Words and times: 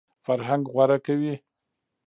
فرهنګ 0.25 0.63
غوره 0.73 0.97
کوي. 1.05 1.35